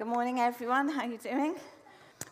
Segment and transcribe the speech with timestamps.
[0.00, 0.88] Good morning, everyone.
[0.88, 1.56] How are you doing?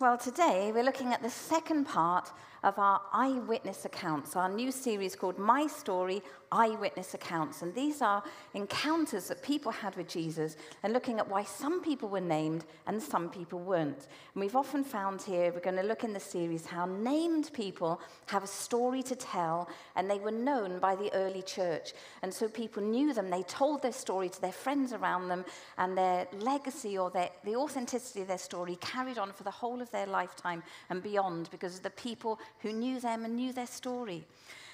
[0.01, 5.15] Well, today we're looking at the second part of our eyewitness accounts, our new series
[5.15, 7.63] called My Story Eyewitness Accounts.
[7.63, 8.23] And these are
[8.55, 13.03] encounters that people had with Jesus and looking at why some people were named and
[13.03, 14.09] some people weren't.
[14.35, 18.01] And we've often found here, we're going to look in the series, how named people
[18.27, 21.93] have a story to tell and they were known by the early church.
[22.23, 25.45] And so people knew them, they told their story to their friends around them,
[25.77, 29.81] and their legacy or their, the authenticity of their story carried on for the whole
[29.81, 33.67] of their lifetime and beyond because of the people who knew them and knew their
[33.67, 34.25] story.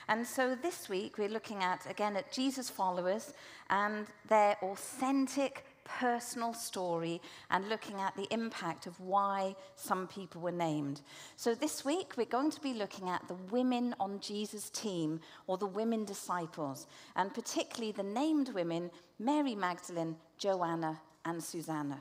[0.09, 3.33] And so this week we're looking at, again, at Jesus' followers
[3.71, 7.21] and their authentic personal story
[7.51, 11.01] and looking at the impact of why some people were named.
[11.37, 15.59] So this week we're going to be looking at the women on Jesus' team or
[15.59, 22.01] the women disciples, and particularly the named women Mary Magdalene, Joanna, and Susanna.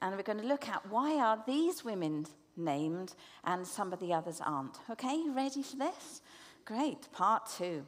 [0.00, 4.12] And we're going to look at why are these women named and some of the
[4.12, 4.78] others aren't.
[4.90, 6.22] Okay, ready for this?
[6.64, 7.84] Great, part two.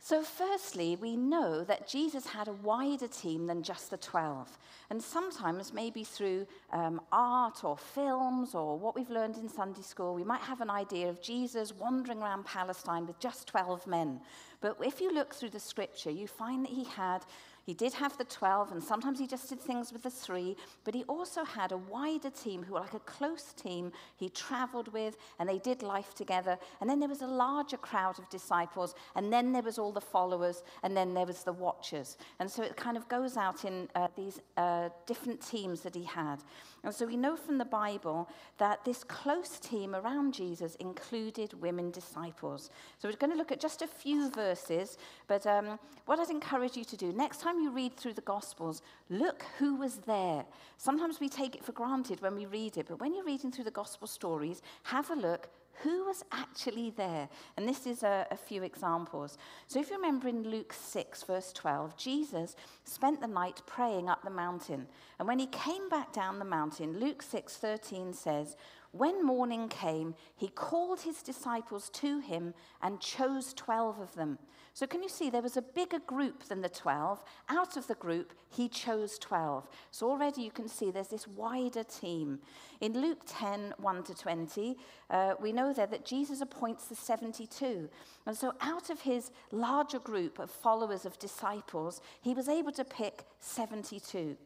[0.00, 4.56] So, firstly, we know that Jesus had a wider team than just the 12.
[4.90, 10.14] And sometimes, maybe through um, art or films or what we've learned in Sunday school,
[10.14, 14.20] we might have an idea of Jesus wandering around Palestine with just 12 men.
[14.60, 17.24] But if you look through the scripture, you find that he had
[17.68, 20.94] he did have the 12, and sometimes he just did things with the three, but
[20.94, 25.18] he also had a wider team who were like a close team he traveled with,
[25.38, 26.56] and they did life together.
[26.80, 30.00] And then there was a larger crowd of disciples, and then there was all the
[30.00, 32.16] followers, and then there was the watchers.
[32.40, 36.04] And so it kind of goes out in uh, these uh, different teams that he
[36.04, 36.42] had.
[36.84, 41.90] And so we know from the Bible that this close team around Jesus included women
[41.90, 42.70] disciples.
[42.98, 44.96] So we're going to look at just a few verses,
[45.26, 48.82] but um, what I'd encourage you to do next time you read through the Gospels,
[49.10, 50.44] look who was there.
[50.76, 53.64] Sometimes we take it for granted when we read it, but when you're reading through
[53.64, 55.48] the Gospel stories, have a look
[55.82, 57.28] who was actually there?
[57.56, 59.38] And this is a, a, few examples.
[59.66, 64.22] So, if you remember in Luke 6, verse 12, Jesus spent the night praying up
[64.22, 64.86] the mountain.
[65.18, 68.56] And when he came back down the mountain, Luke 6, 13 says,
[68.92, 74.38] When morning came, he called his disciples to him and chose 12 of them
[74.78, 77.24] so, can you see there was a bigger group than the 12?
[77.48, 79.68] Out of the group, he chose 12.
[79.90, 82.38] So, already you can see there's this wider team.
[82.80, 84.76] In Luke 10 1 to 20,
[85.10, 87.88] uh, we know there that Jesus appoints the 72.
[88.24, 92.84] And so, out of his larger group of followers, of disciples, he was able to
[92.84, 94.36] pick 72.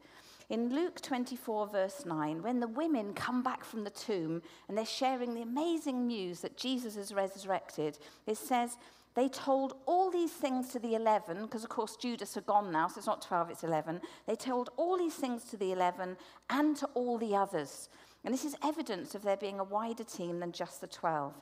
[0.49, 4.85] In Luke 24, verse 9, when the women come back from the tomb and they're
[4.85, 8.77] sharing the amazing news that Jesus is resurrected, it says,
[9.15, 12.89] they told all these things to the 11, because of course Judas had gone now,
[12.89, 14.01] so it's not 12, it's 11.
[14.27, 16.17] They told all these things to the 11
[16.49, 17.91] and to all the others.
[18.25, 21.35] And this is evidence of there being a wider team than just the 12.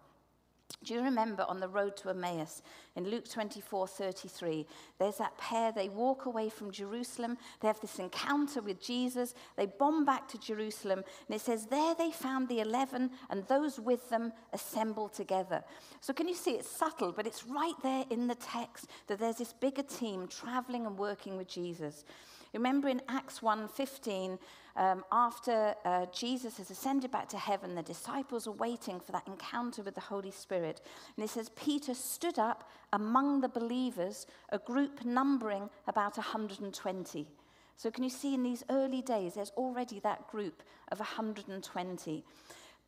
[0.82, 2.62] Do you remember on the road to Emmaus
[2.96, 4.66] in Luke 24 33?
[4.98, 9.66] There's that pair, they walk away from Jerusalem, they have this encounter with Jesus, they
[9.66, 14.08] bomb back to Jerusalem, and it says, There they found the 11 and those with
[14.08, 15.62] them assembled together.
[16.00, 19.36] So, can you see it's subtle, but it's right there in the text that there's
[19.36, 22.04] this bigger team traveling and working with Jesus.
[22.52, 24.38] Remember in Acts 1:15,
[24.76, 29.26] um, after uh, Jesus has ascended back to heaven, the disciples are waiting for that
[29.26, 30.80] encounter with the Holy Spirit.
[31.16, 37.26] And it says, Peter stood up among the believers, a group numbering about 120.
[37.76, 42.24] So, can you see in these early days, there's already that group of 120.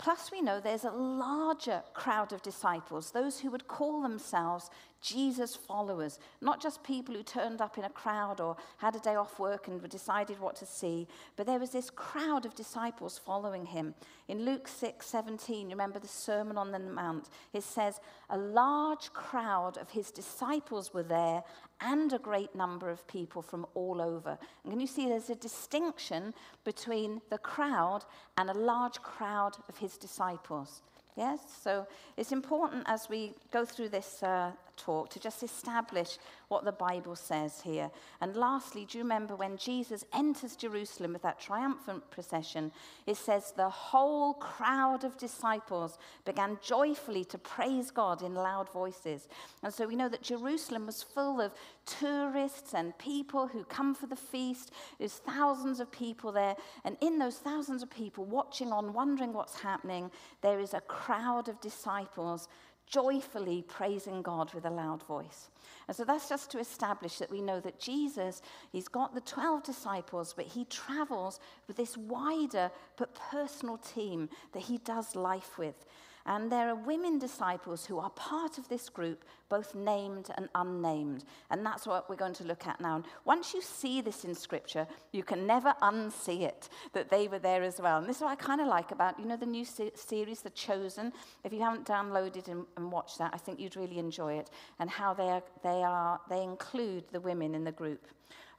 [0.03, 4.69] Plus, we know there's a larger crowd of disciples, those who would call themselves
[5.01, 9.15] Jesus followers, not just people who turned up in a crowd or had a day
[9.15, 13.65] off work and decided what to see, but there was this crowd of disciples following
[13.65, 13.95] him.
[14.27, 19.79] In Luke 6 17, remember the Sermon on the Mount, it says, A large crowd
[19.79, 21.45] of his disciples were there
[21.83, 24.39] and a great number of people from all over.
[24.65, 26.33] And can you see there's a distinction
[26.65, 28.05] between the crowd
[28.39, 30.83] and a large crowd of his disciples?
[31.17, 31.87] Yes, so
[32.17, 37.17] it's important as we go through this uh, talk to just establish what the Bible
[37.17, 37.91] says here.
[38.21, 42.73] And lastly, do you remember when Jesus enters Jerusalem with that triumphant procession?
[43.07, 49.29] It says the whole crowd of disciples began joyfully to praise God in loud voices.
[49.63, 51.55] And so we know that Jerusalem was full of
[51.87, 54.73] tourists and people who come for the feast.
[54.99, 56.57] There's thousands of people there.
[56.85, 60.11] And in those thousands of people watching on, wondering what's happening,
[60.43, 62.49] there is a crowd of disciples
[62.93, 65.49] joyfully praising God with a loud voice.
[65.89, 69.65] And so that's just to establish that we know that Jesus, he's got the 12
[69.65, 75.87] disciples, but he travels with this wider but personal team that he does life with.
[76.27, 81.25] And there are women disciples who are part of this group, both named and unnamed.
[81.51, 82.97] And that's what we're going to look at now.
[82.97, 87.39] And once you see this in Scripture, you can never unsee it, that they were
[87.39, 87.99] there as well.
[87.99, 90.43] And this is what I kind of like about, you know, the new se- series,
[90.43, 91.13] The Chosen.
[91.45, 94.51] If you haven't downloaded and, and watched that, I think you'd really enjoy it.
[94.79, 98.07] And how they, are, they, are, they include the women in the group.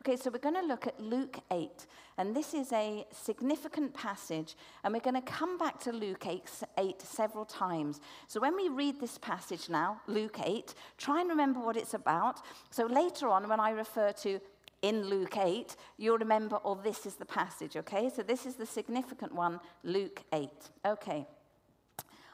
[0.06, 1.86] Okay, so we're going to look at Luke 8,
[2.18, 6.44] and this is a significant passage, and we're going to come back to Luke 8,
[6.78, 8.02] 8, several times.
[8.28, 12.42] So when we read this passage now, Luke 8, try and remember what it's about.
[12.70, 14.42] So later on, when I refer to
[14.82, 18.10] in Luke 8, you'll remember, oh, this is the passage, okay?
[18.14, 20.50] So this is the significant one, Luke 8.
[20.86, 21.26] Okay.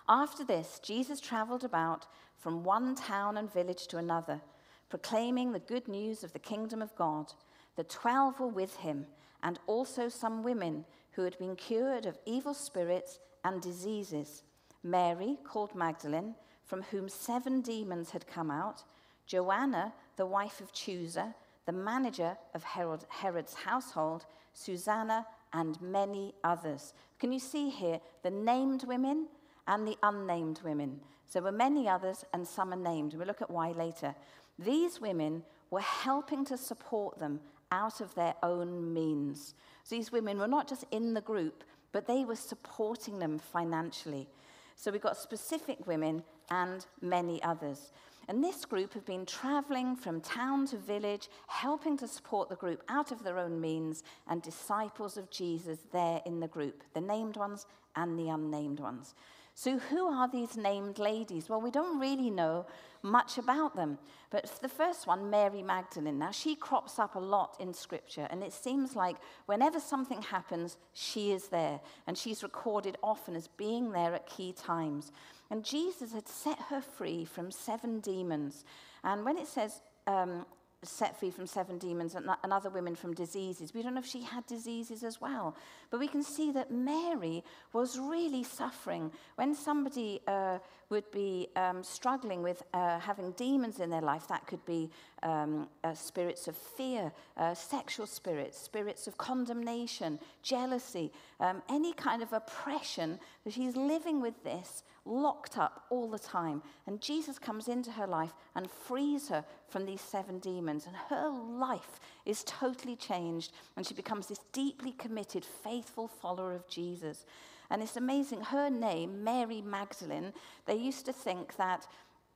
[0.07, 4.42] After this, Jesus traveled about from one town and village to another,
[4.89, 7.31] proclaiming the good news of the kingdom of God.
[7.79, 9.05] The twelve were with him,
[9.41, 14.43] and also some women who had been cured of evil spirits and diseases
[14.83, 16.35] Mary, called Magdalene,
[16.65, 18.83] from whom seven demons had come out,
[19.25, 21.33] Joanna, the wife of Chuza,
[21.65, 26.93] the manager of Herod, Herod's household, Susanna, and many others.
[27.17, 29.29] Can you see here the named women
[29.69, 30.99] and the unnamed women?
[31.27, 33.13] So there were many others, and some are named.
[33.13, 34.15] We'll look at why later.
[34.57, 37.39] These women were helping to support them
[37.71, 39.54] out of their own means.
[39.83, 44.27] So these women were not just in the group, but they were supporting them financially.
[44.75, 47.92] So we've got specific women and many others.
[48.27, 52.83] And this group have been traveling from town to village, helping to support the group
[52.88, 57.38] out of their own means, and disciples of Jesus there in the group, the named
[57.38, 57.65] ones
[57.95, 59.15] and the unnamed ones.
[59.59, 61.50] So, who are these named ladies?
[61.50, 62.65] Well, we don't really know
[63.03, 63.97] much about them.
[64.29, 68.41] But the first one, Mary Magdalene, now she crops up a lot in Scripture, and
[68.41, 69.17] it seems like
[69.47, 71.81] whenever something happens, she is there.
[72.07, 75.11] And she's recorded often as being there at key times.
[75.51, 78.63] And Jesus had set her free from seven demons.
[79.03, 80.45] And when it says um,
[80.83, 83.73] set free from seven demons and, and other women from diseases.
[83.73, 85.55] We don't know if she had diseases as well.
[85.89, 87.43] But we can see that Mary
[87.73, 89.11] was really suffering.
[89.35, 90.59] When somebody uh,
[90.89, 94.89] would be um, struggling with uh, having demons in their life, that could be
[95.21, 101.11] um, uh, spirits of fear, uh, sexual spirits, spirits of condemnation, jealousy,
[101.41, 106.61] um, any kind of oppression, that she's living with this locked up all the time.
[106.88, 110.85] And Jesus comes into her life and frees her from these seven demons.
[110.85, 113.51] And her life is totally changed.
[113.75, 117.25] And she becomes this deeply committed, faithful follower of Jesus.
[117.69, 118.41] And it's amazing.
[118.41, 120.33] Her name, Mary Magdalene,
[120.65, 121.88] they used to think that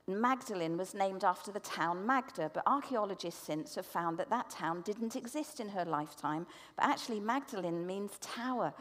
[0.06, 4.82] Magdalene was named after the town Magda, but archaeologists since have found that that town
[4.82, 6.46] didn't exist in her lifetime.
[6.76, 8.74] But actually, Magdalene means tower.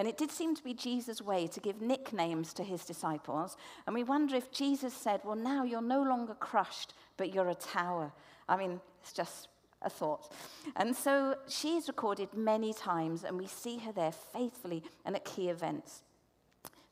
[0.00, 3.58] And it did seem to be Jesus' way to give nicknames to his disciples.
[3.86, 7.54] And we wonder if Jesus said, Well, now you're no longer crushed, but you're a
[7.54, 8.10] tower.
[8.48, 9.48] I mean, it's just
[9.82, 10.32] a thought.
[10.74, 15.50] And so she's recorded many times, and we see her there faithfully and at key
[15.50, 16.02] events.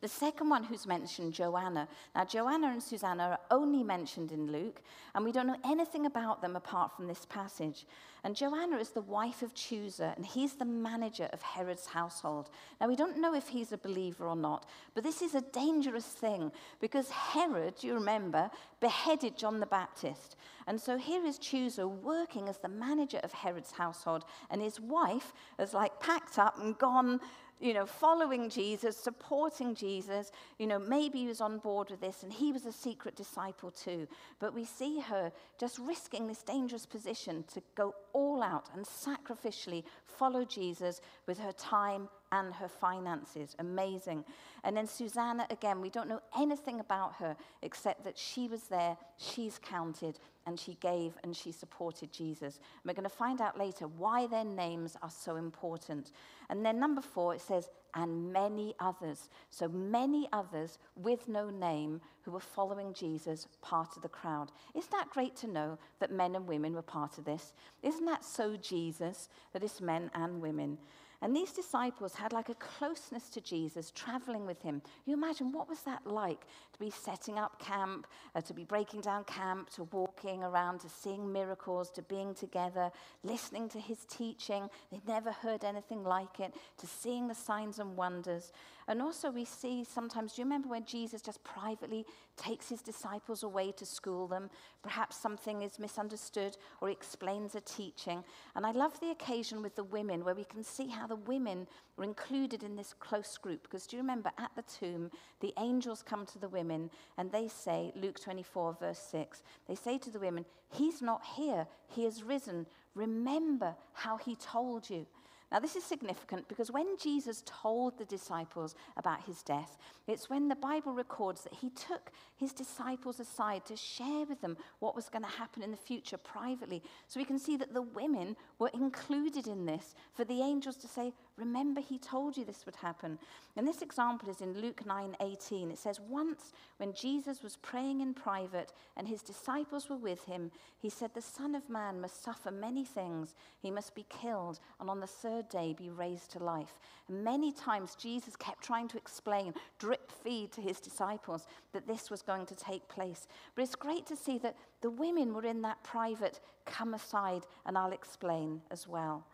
[0.00, 1.89] The second one who's mentioned, Joanna.
[2.15, 4.81] Now, Joanna and Susanna are only mentioned in Luke,
[5.15, 7.85] and we don't know anything about them apart from this passage.
[8.23, 12.49] And Joanna is the wife of Chuza, and he's the manager of Herod's household.
[12.81, 16.07] Now, we don't know if he's a believer or not, but this is a dangerous
[16.07, 18.50] thing because Herod, you remember,
[18.81, 20.37] beheaded John the Baptist.
[20.69, 25.33] And so here is Chuza working as the manager of Herod's household, and his wife
[25.59, 27.21] has like packed up and gone
[27.61, 30.31] you know, following Jesus, supporting Jesus.
[30.59, 33.71] You know, maybe he was on board with this and he was a secret disciple
[33.71, 34.07] too.
[34.38, 39.85] But we see her just risking this dangerous position to go all out and sacrificially
[40.07, 43.54] follow Jesus with her time and her finances.
[43.58, 44.25] Amazing.
[44.64, 48.97] And then Susanna, again, we don't know anything about her except that she was there,
[49.16, 52.56] she's counted, and she gave and she supported Jesus.
[52.56, 56.12] And we're going to find out later why their names are so important.
[56.50, 59.28] And then number four, it says, and many others.
[59.50, 64.52] So many others with no name who were following Jesus, part of the crowd.
[64.75, 67.52] Isn't that great to know that men and women were part of this?
[67.82, 70.78] Isn't that so Jesus that it's men and women?
[71.20, 74.82] And these disciples had like a closeness to Jesus, traveling with him.
[75.04, 78.06] You imagine what was that like to be setting up camp,
[78.37, 82.92] uh, to be breaking down camp, to walking around, to seeing miracles, to being together,
[83.25, 84.68] listening to his teaching.
[84.92, 88.52] They'd never heard anything like it, to seeing the signs and wonders.
[88.88, 92.07] And also, we see sometimes, do you remember when Jesus just privately
[92.38, 94.49] takes his disciples away to school them?
[94.83, 98.25] Perhaps something is misunderstood or he explains a teaching.
[98.57, 101.66] And I love the occasion with the women where we can see how the women
[101.99, 103.64] were included in this close group.
[103.64, 107.47] Because do you remember at the tomb, the angels come to the women and they
[107.47, 112.23] say, Luke 24, verse 6, they say to the women, He's not here, he has
[112.23, 112.66] risen.
[112.95, 115.07] Remember how he told you.
[115.50, 120.49] Now, this is significant because when Jesus told the disciples about his death, it's when
[120.49, 125.09] the Bible records that he took his disciples aside to share with them what was
[125.09, 126.83] going to happen in the future privately.
[127.07, 130.88] So we can see that the women were included in this for the angels to
[130.88, 133.16] say, Remember, he told you this would happen.
[133.57, 135.71] And this example is in Luke 9 18.
[135.71, 140.50] It says, Once when Jesus was praying in private and his disciples were with him,
[140.80, 143.37] he said, The Son of Man must suffer many things.
[143.61, 146.75] He must be killed and on the third day be raised to life.
[147.09, 152.11] And many times Jesus kept trying to explain, drip feed to his disciples that this
[152.11, 153.28] was going to take place.
[153.54, 157.78] But it's great to see that the women were in that private, come aside and
[157.78, 159.25] I'll explain as well.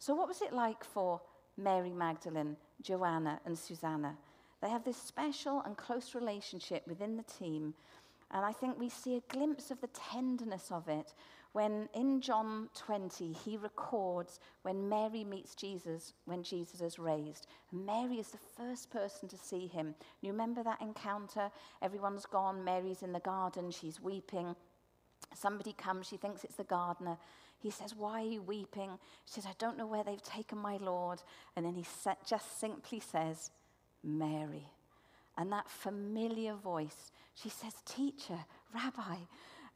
[0.00, 1.20] So, what was it like for
[1.60, 4.16] Mary Magdalene, Joanna, and Susanna.
[4.62, 7.74] They have this special and close relationship within the team.
[8.30, 11.14] And I think we see a glimpse of the tenderness of it
[11.52, 17.46] when in John 20 he records when Mary meets Jesus when Jesus is raised.
[17.72, 19.94] Mary is the first person to see him.
[20.20, 21.50] You remember that encounter?
[21.82, 24.54] Everyone's gone, Mary's in the garden, she's weeping.
[25.34, 27.18] Somebody comes, she thinks it's the gardener.
[27.60, 28.90] He says, Why are you weeping?
[29.26, 31.22] She says, I don't know where they've taken my Lord.
[31.56, 31.84] And then he
[32.26, 33.50] just simply says,
[34.02, 34.66] Mary.
[35.36, 38.38] And that familiar voice, she says, Teacher,
[38.74, 39.16] Rabbi.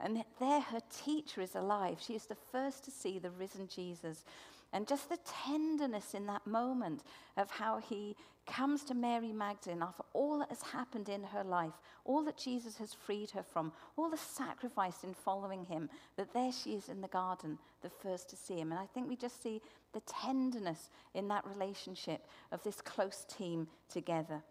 [0.01, 1.99] And there her teacher is alive.
[2.01, 4.25] She is the first to see the risen Jesus.
[4.73, 7.03] And just the tenderness in that moment
[7.37, 11.75] of how he comes to Mary Magdalene after all that has happened in her life,
[12.05, 16.53] all that Jesus has freed her from, all the sacrifice in following him, that there
[16.53, 18.71] she is in the garden, the first to see him.
[18.71, 19.61] And I think we just see
[19.93, 24.43] the tenderness in that relationship of this close team together.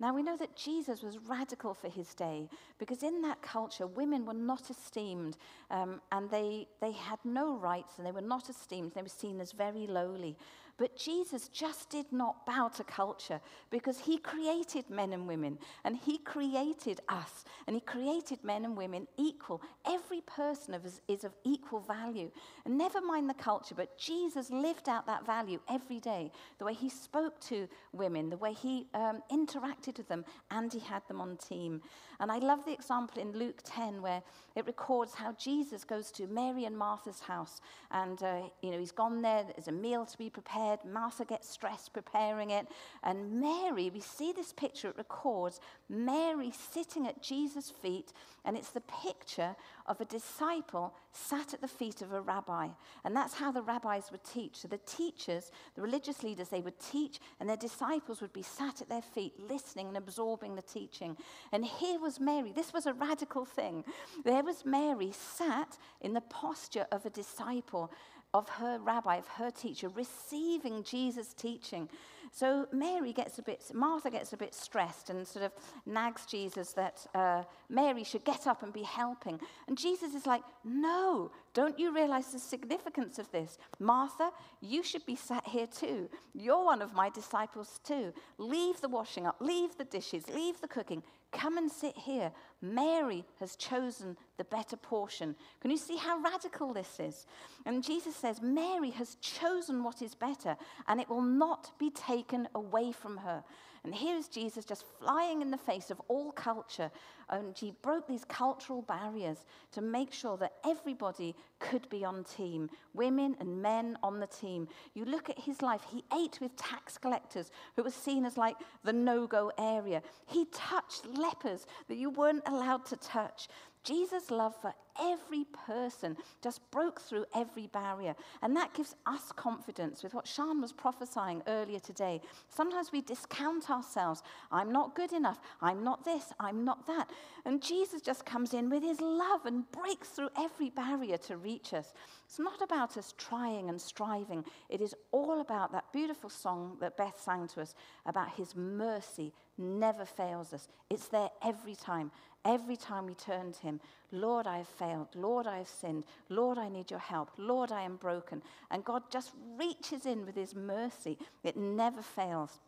[0.00, 4.24] Now, we know that Jesus was radical for his day because in that culture, women
[4.24, 5.36] were not esteemed
[5.72, 8.92] um, and they, they had no rights and they were not esteemed.
[8.94, 10.36] They were seen as very lowly.
[10.78, 15.96] But Jesus just did not bow to culture because he created men and women and
[15.96, 19.60] he created us and he created men and women equal.
[19.84, 22.30] Every person is of equal value.
[22.64, 26.30] And never mind the culture, but Jesus lived out that value every day.
[26.58, 30.78] The way he spoke to women, the way he um, interacted with them, and he
[30.78, 31.82] had them on team.
[32.20, 34.22] And I love the example in Luke 10 where
[34.56, 37.60] it records how Jesus goes to Mary and Martha's house.
[37.92, 40.80] And, uh, you know, he's gone there, there's a meal to be prepared.
[40.84, 42.66] Martha gets stressed preparing it.
[43.04, 48.12] And Mary, we see this picture, it records Mary sitting at Jesus' feet.
[48.44, 49.54] And it's the picture
[49.88, 52.68] of a disciple sat at the feet of a rabbi.
[53.04, 54.56] And that's how the rabbis would teach.
[54.56, 58.80] So the teachers, the religious leaders, they would teach, and their disciples would be sat
[58.80, 61.16] at their feet, listening and absorbing the teaching.
[61.52, 62.52] And here was Mary.
[62.52, 63.84] This was a radical thing.
[64.24, 67.90] There was Mary sat in the posture of a disciple
[68.34, 71.88] of her rabbi, of her teacher, receiving Jesus' teaching.
[72.32, 75.52] So Mary gets a bit, Martha gets a bit stressed and sort of
[75.86, 79.40] nags Jesus that uh, Mary should get up and be helping.
[79.66, 83.58] And Jesus is like, no, don't you realize the significance of this?
[83.78, 84.30] Martha,
[84.60, 86.08] you should be sat here too.
[86.34, 88.12] You're one of my disciples too.
[88.38, 91.02] Leave the washing up, leave the dishes, leave the cooking.
[91.30, 92.32] Come and sit here.
[92.62, 95.36] Mary has chosen the better portion.
[95.60, 97.26] Can you see how radical this is?
[97.66, 100.56] And Jesus says, Mary has chosen what is better,
[100.86, 103.44] and it will not be taken away from her.
[103.84, 106.90] And here's Jesus just flying in the face of all culture.
[107.30, 112.70] And he broke these cultural barriers to make sure that everybody could be on team,
[112.94, 114.68] women and men on the team.
[114.94, 118.56] You look at his life, he ate with tax collectors who were seen as like
[118.84, 120.02] the no go area.
[120.26, 123.48] He touched lepers that you weren't allowed to touch.
[123.88, 128.14] Jesus' love for every person just broke through every barrier.
[128.42, 132.20] And that gives us confidence with what Sean was prophesying earlier today.
[132.48, 134.22] Sometimes we discount ourselves.
[134.50, 135.38] I'm not good enough.
[135.62, 136.32] I'm not this.
[136.38, 137.08] I'm not that.
[137.44, 141.72] And Jesus just comes in with his love and breaks through every barrier to reach
[141.72, 141.94] us.
[142.26, 146.96] It's not about us trying and striving, it is all about that beautiful song that
[146.96, 150.68] Beth sang to us about his mercy never fails us.
[150.88, 152.10] It's there every time.
[152.44, 153.80] Every time we turn to Him,
[154.10, 155.08] Lord, I have failed.
[155.14, 156.04] Lord, I have sinned.
[156.28, 157.30] Lord, I need your help.
[157.36, 158.42] Lord, I am broken.
[158.70, 161.18] And God just reaches in with His mercy.
[161.42, 162.60] It never fails.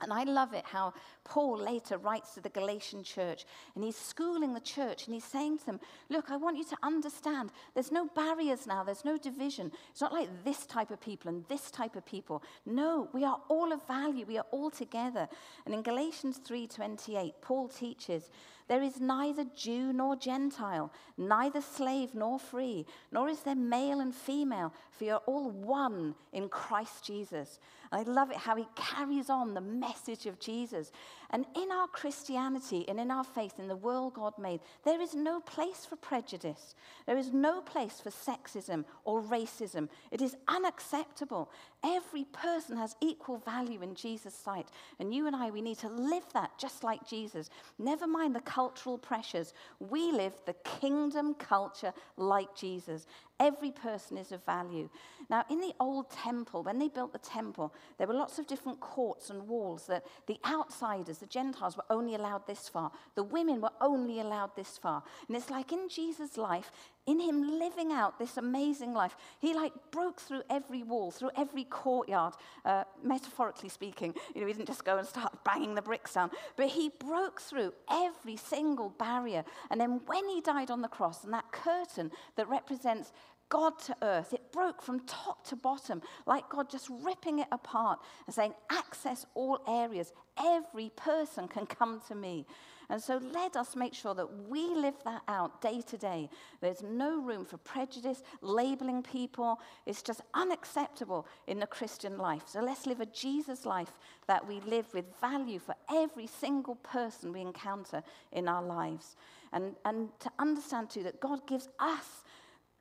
[0.00, 0.94] And I love it how
[1.24, 3.44] Paul later writes to the Galatian church
[3.74, 6.76] and he's schooling the church and he's saying to them, Look, I want you to
[6.82, 9.70] understand there's no barriers now, there's no division.
[9.90, 12.42] It's not like this type of people and this type of people.
[12.66, 15.28] No, we are all of value, we are all together.
[15.66, 18.28] And in Galatians 3:28, Paul teaches
[18.68, 24.14] there is neither Jew nor Gentile, neither slave nor free, nor is there male and
[24.14, 27.58] female, for you're all one in Christ Jesus.
[27.90, 30.92] And I love it how he carries on the message of Jesus.
[31.32, 35.14] And in our Christianity and in our faith in the world God made, there is
[35.14, 36.74] no place for prejudice.
[37.06, 39.88] There is no place for sexism or racism.
[40.10, 41.50] It is unacceptable.
[41.82, 44.68] Every person has equal value in Jesus' sight.
[45.00, 47.48] And you and I, we need to live that just like Jesus.
[47.78, 49.54] Never mind the cultural pressures.
[49.80, 53.06] We live the kingdom culture like Jesus.
[53.42, 54.88] Every person is of value.
[55.28, 58.78] Now, in the old temple, when they built the temple, there were lots of different
[58.78, 62.92] courts and walls that the outsiders, the Gentiles, were only allowed this far.
[63.16, 65.02] The women were only allowed this far.
[65.26, 66.70] And it's like in Jesus' life,
[67.06, 71.64] in him living out this amazing life, he like broke through every wall, through every
[71.64, 72.34] courtyard,
[72.64, 74.14] uh, metaphorically speaking.
[74.34, 77.40] You know, he didn't just go and start banging the bricks down, but he broke
[77.40, 79.44] through every single barrier.
[79.70, 83.12] And then when he died on the cross, and that curtain that represents
[83.52, 84.32] God to earth.
[84.32, 89.26] It broke from top to bottom, like God just ripping it apart and saying, Access
[89.34, 90.10] all areas.
[90.42, 92.46] Every person can come to me.
[92.88, 96.30] And so let us make sure that we live that out day to day.
[96.62, 99.60] There's no room for prejudice, labeling people.
[99.84, 102.44] It's just unacceptable in the Christian life.
[102.46, 103.92] So let's live a Jesus life
[104.28, 109.16] that we live with value for every single person we encounter in our lives.
[109.52, 112.24] And, and to understand too that God gives us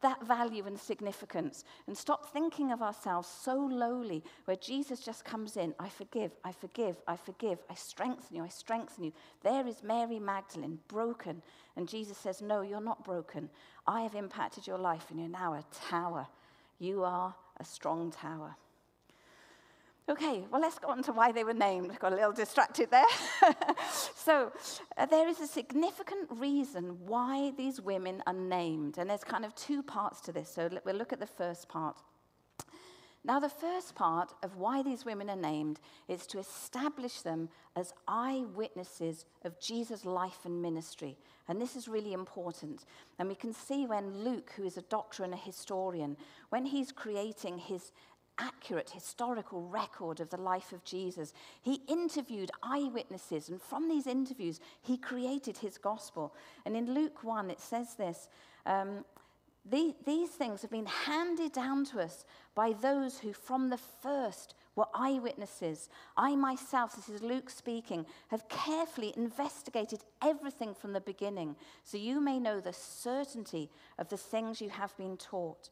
[0.02, 5.58] that value and significance and stop thinking of ourselves so lowly where Jesus just comes
[5.58, 5.74] in.
[5.80, 9.14] I forgive, I forgive, I forgive, I strengthen you, I strengthen you.
[9.44, 11.42] There is Mary Magdalene, broken.
[11.76, 13.50] And Jesus says, No, you're not broken.
[13.88, 16.28] I have impacted your life and you're now a tower.
[16.80, 18.56] You are a strong tower.
[20.10, 21.98] Okay, well, let's go on to why they were named.
[22.00, 23.06] Got a little distracted there.
[24.16, 24.52] so,
[24.98, 29.54] uh, there is a significant reason why these women are named, and there's kind of
[29.56, 30.50] two parts to this.
[30.50, 31.98] So, we'll look at the first part.
[33.24, 37.94] Now, the first part of why these women are named is to establish them as
[38.08, 41.18] eyewitnesses of Jesus' life and ministry.
[41.48, 42.86] And this is really important.
[43.20, 46.18] And we can see when Luke, who is a doctor and a historian,
[46.50, 47.92] when he's creating his
[48.38, 51.34] accurate historical record of the life of Jesus.
[51.62, 56.34] He interviewed eyewitnesses, and from these interviews, he created his gospel.
[56.66, 58.28] And in Luke 1, it says this
[58.66, 59.06] um,
[59.70, 64.56] the, These things have been handed down to us by those who from the first
[64.76, 65.90] were eyewitnesses.
[66.16, 72.22] I myself, this is Luke speaking, have carefully investigated everything from the beginning, so you
[72.22, 75.70] may know the certainty of the things you have been taught.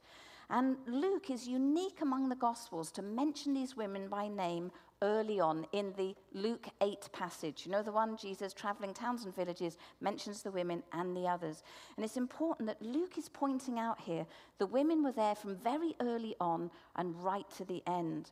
[0.50, 5.66] And Luke is unique among the Gospels to mention these women by name early on
[5.72, 7.66] in the Luke 8 passage.
[7.66, 11.64] You know, the one Jesus traveling towns and villages mentions the women and the others.
[11.96, 14.26] And it's important that Luke is pointing out here
[14.58, 18.32] the women were there from very early on and right to the end.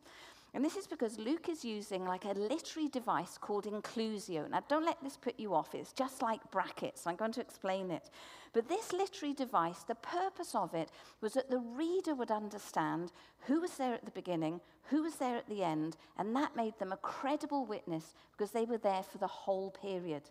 [0.54, 4.50] And this is because Luke is using like a literary device called inclusio.
[4.50, 5.76] Now, don't let this put you off.
[5.76, 7.06] It's just like brackets.
[7.06, 8.10] I'm going to explain it.
[8.54, 10.90] But this literary device, the purpose of it
[11.22, 15.36] was that the reader would understand who was there at the beginning, who was there
[15.36, 19.18] at the end, and that made them a credible witness because they were there for
[19.18, 20.24] the whole period.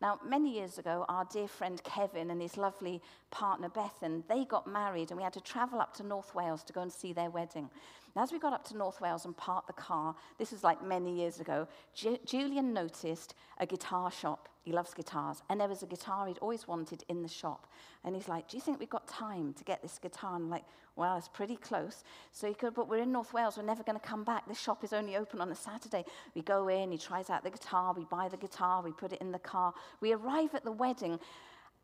[0.00, 4.66] Now, many years ago, our dear friend Kevin and his lovely partner Bethan, they got
[4.66, 7.28] married and we had to travel up to North Wales to go and see their
[7.28, 7.68] wedding.
[8.14, 10.82] And as we got up to North Wales and parked the car, this was like
[10.82, 14.48] many years ago, Ju- Julian noticed a guitar shop.
[14.62, 15.42] He loves guitars.
[15.48, 17.66] And there was a guitar he'd always wanted in the shop.
[18.02, 20.34] And he's like, Do you think we've got time to get this guitar?
[20.34, 20.64] And I'm like,
[21.00, 22.04] Well, it's pretty close.
[22.30, 23.56] So he could, but we're in North Wales.
[23.56, 24.46] We're never going to come back.
[24.46, 26.04] This shop is only open on a Saturday.
[26.34, 29.22] We go in, he tries out the guitar, we buy the guitar, we put it
[29.22, 29.72] in the car.
[30.02, 31.18] We arrive at the wedding.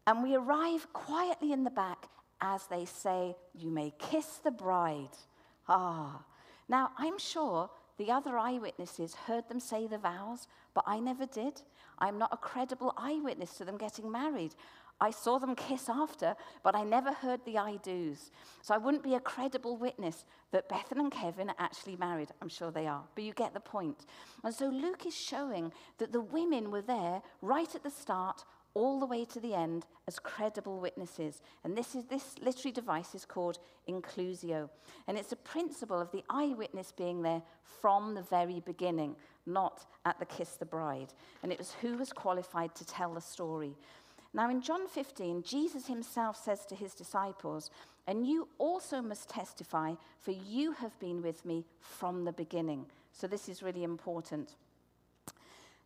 [0.07, 2.11] And we arrive quietly in the back
[2.42, 5.16] as they say, You may kiss the bride.
[5.66, 6.22] Ah.
[6.68, 11.62] Now, I'm sure the other eyewitnesses heard them say the vows, but I never did.
[11.98, 14.55] I'm not a credible eyewitness to them getting married.
[15.00, 18.30] I saw them kiss after, but I never heard the I do's.
[18.62, 22.30] So I wouldn't be a credible witness that Bethan and Kevin are actually married.
[22.40, 24.06] I'm sure they are, but you get the point.
[24.42, 29.00] And so Luke is showing that the women were there right at the start, all
[29.00, 31.40] the way to the end as credible witnesses.
[31.64, 34.68] And this, is, this literary device is called inclusio.
[35.09, 37.42] And it's a principle of the eyewitness being there
[37.80, 41.14] from the very beginning, not at the kiss the bride.
[41.42, 43.74] And it was who was qualified to tell the story.
[44.37, 47.70] Now, in John 15, Jesus himself says to his disciples,
[48.07, 52.85] And you also must testify, for you have been with me from the beginning.
[53.12, 54.55] So, this is really important.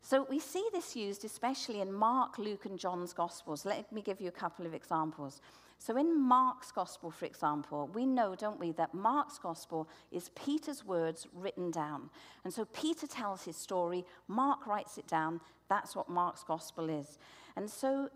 [0.02, 3.64] So we see this used especially in Mark, Luke, and John's Gospels.
[3.64, 5.40] Let me give you a couple of examples.
[5.78, 10.84] So in Mark's Gospel, for example, we know, don't we, that Mark's Gospel is Peter's
[10.84, 12.10] words written down.
[12.44, 15.40] And so Peter tells his story, Mark writes it down.
[15.68, 17.18] That's what Mark's Gospel is.
[17.56, 18.10] And so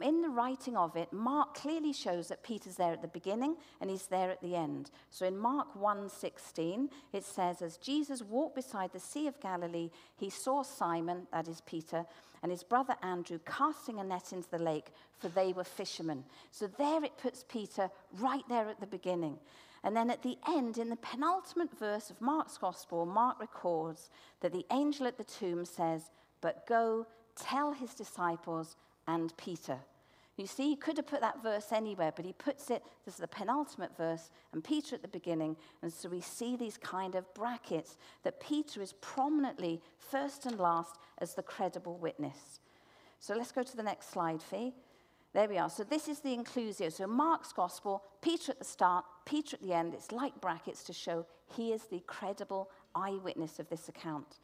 [0.00, 3.90] in the writing of it, Mark clearly shows that Peter's there at the beginning and
[3.90, 4.90] he's there at the end.
[5.10, 10.30] So in Mark 1:16, it says, "As Jesus walked beside the Sea of Galilee, he
[10.30, 12.06] saw Simon, that is Peter,
[12.42, 16.68] and his brother Andrew casting a net into the lake, for they were fishermen." So
[16.68, 19.40] there it puts Peter right there at the beginning.
[19.82, 24.52] And then at the end, in the penultimate verse of Mark's Gospel, Mark records that
[24.52, 27.06] the angel at the tomb says, But go
[27.36, 28.76] tell his disciples
[29.08, 29.78] and Peter.
[30.36, 33.20] You see, he could have put that verse anywhere, but he puts it, this is
[33.20, 35.56] the penultimate verse, and Peter at the beginning.
[35.82, 40.94] And so we see these kind of brackets that Peter is prominently first and last
[41.18, 42.60] as the credible witness.
[43.18, 44.74] So let's go to the next slide, Fee.
[45.34, 45.68] There we are.
[45.68, 46.92] So this is the inclusio.
[46.92, 49.92] So Mark's gospel, Peter at the start, Peter at the end.
[49.92, 54.38] It's like brackets to show he is the credible eyewitness of this account.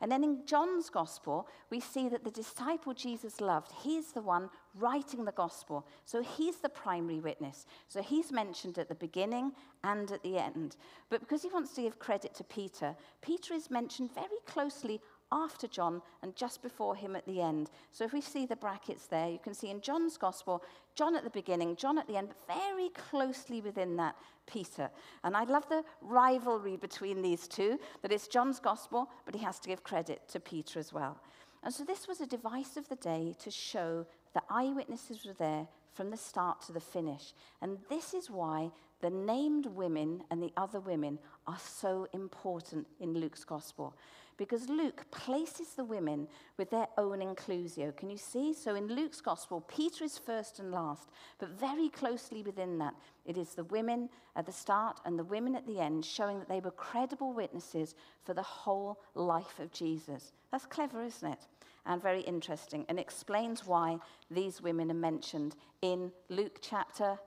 [0.00, 4.50] And then in John's gospel, we see that the disciple Jesus loved, he's the one
[4.74, 5.86] writing the gospel.
[6.04, 7.66] So he's the primary witness.
[7.88, 9.52] So he's mentioned at the beginning
[9.82, 10.76] and at the end.
[11.10, 15.00] But because he wants to give credit to Peter, Peter is mentioned very closely
[15.32, 17.70] after John and just before him at the end.
[17.90, 20.62] So if we see the brackets there, you can see in John's gospel,
[20.94, 24.90] John at the beginning, John at the end, but very closely within that, Peter.
[25.22, 29.58] And I love the rivalry between these two, that it's John's gospel, but he has
[29.60, 31.18] to give credit to Peter as well.
[31.62, 35.66] And so this was a device of the day to show that eyewitnesses were there
[35.94, 37.32] from the start to the finish.
[37.62, 38.70] And this is why
[39.04, 43.94] the named women and the other women are so important in Luke's gospel
[44.38, 47.94] because Luke places the women with their own inclusio.
[47.94, 48.54] Can you see?
[48.54, 52.94] So in Luke's gospel, Peter is first and last, but very closely within that,
[53.26, 56.48] it is the women at the start and the women at the end, showing that
[56.48, 60.32] they were credible witnesses for the whole life of Jesus.
[60.50, 61.40] That's clever, isn't it?
[61.84, 63.98] And very interesting, and explains why
[64.30, 67.18] these women are mentioned in Luke chapter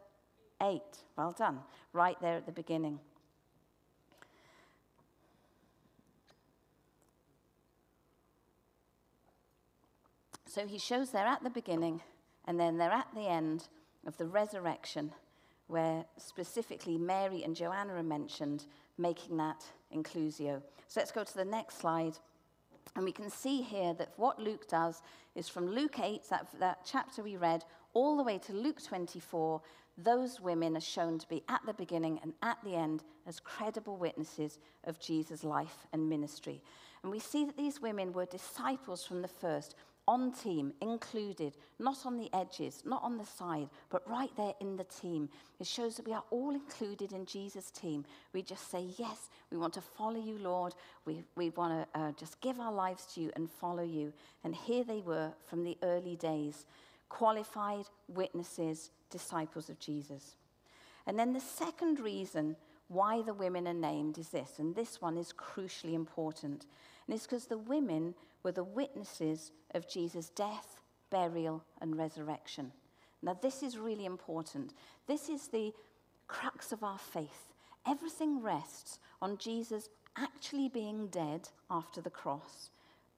[0.62, 0.82] 8.
[1.18, 1.60] Well done.
[1.94, 3.00] Right there at the beginning.
[10.46, 12.02] So he shows they're at the beginning
[12.46, 13.68] and then they're at the end
[14.08, 15.12] of the resurrection,
[15.68, 18.66] where specifically Mary and Joanna are mentioned,
[18.98, 19.64] making that
[19.96, 20.62] inclusio.
[20.88, 22.18] So let's go to the next slide.
[22.96, 25.02] And we can see here that what Luke does
[25.36, 29.62] is from Luke 8, that, that chapter we read, all the way to Luke 24,
[29.98, 33.98] those women are shown to be at the beginning and at the end as credible
[33.98, 36.62] witnesses of Jesus' life and ministry.
[37.04, 39.76] And we see that these women were disciples from the first,
[40.08, 44.78] on team, included, not on the edges, not on the side, but right there in
[44.78, 45.28] the team.
[45.60, 48.06] It shows that we are all included in Jesus' team.
[48.34, 50.76] We just say, Yes, we want to follow you, Lord.
[51.06, 54.14] We, we want to uh, just give our lives to you and follow you.
[54.46, 56.66] And here they were from the early days
[57.10, 60.36] qualified witnesses, disciples of Jesus.
[61.06, 62.56] And then the second reason
[62.90, 66.66] why the women are named is this, and this one is crucially important.
[67.06, 72.72] And it's because the women were the witnesses of Jesus' death, burial, and resurrection.
[73.22, 74.74] Now, this is really important.
[75.08, 75.74] This is the
[76.28, 77.54] crux of our faith.
[77.86, 82.70] Everything rests on Jesus actually being dead after the cross,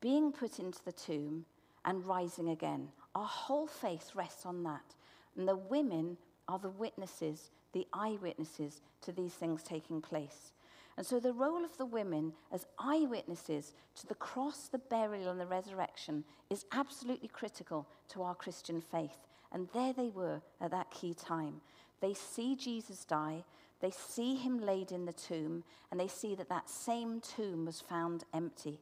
[0.02, 1.46] being put into the tomb,
[1.86, 2.90] and rising again.
[3.20, 4.96] Our whole faith rests on that.
[5.36, 6.16] And the women
[6.48, 10.54] are the witnesses, the eyewitnesses to these things taking place.
[10.96, 15.40] And so the role of the women as eyewitnesses to the cross, the burial, and
[15.40, 19.28] the resurrection is absolutely critical to our Christian faith.
[19.52, 21.60] And there they were at that key time.
[22.00, 23.44] They see Jesus die,
[23.82, 27.82] they see him laid in the tomb, and they see that that same tomb was
[27.82, 28.80] found empty.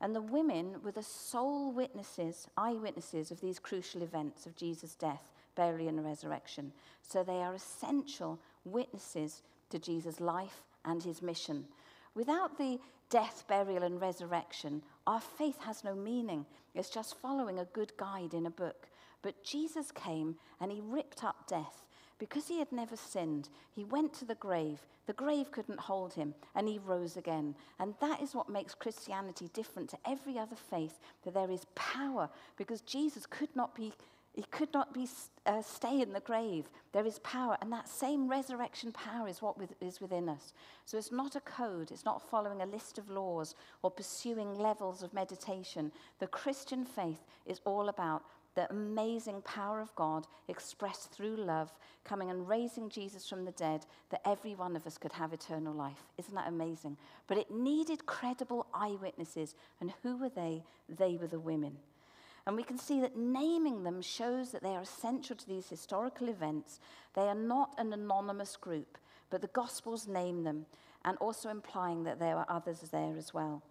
[0.00, 5.22] And the women were the sole witnesses, eyewitnesses of these crucial events of Jesus' death,
[5.54, 6.72] burial, and resurrection.
[7.02, 11.64] So they are essential witnesses to Jesus' life and his mission.
[12.14, 12.78] Without the
[13.08, 16.44] death, burial, and resurrection, our faith has no meaning.
[16.74, 18.88] It's just following a good guide in a book.
[19.22, 21.86] But Jesus came and he ripped up death.
[22.18, 24.80] Because he had never sinned, he went to the grave.
[25.06, 27.54] The grave couldn't hold him, and he rose again.
[27.78, 32.28] And that is what makes Christianity different to every other faith, that there is power,
[32.56, 33.92] because Jesus could not be
[34.36, 35.08] he could not be,
[35.46, 36.68] uh, stay in the grave.
[36.92, 40.52] There is power, and that same resurrection power is what with, is within us.
[40.84, 45.02] So it's not a code, it's not following a list of laws or pursuing levels
[45.02, 45.90] of meditation.
[46.18, 48.24] The Christian faith is all about
[48.56, 51.70] the amazing power of God expressed through love,
[52.04, 55.74] coming and raising Jesus from the dead, that every one of us could have eternal
[55.74, 56.02] life.
[56.18, 56.96] Isn't that amazing?
[57.28, 59.54] But it needed credible eyewitnesses.
[59.80, 60.64] And who were they?
[60.88, 61.76] They were the women.
[62.46, 66.28] And we can see that naming them shows that they are essential to these historical
[66.28, 66.80] events.
[67.14, 68.98] They are not an anonymous group,
[69.30, 70.66] but the Gospels name them,
[71.04, 73.62] and also implying that there were others there as well.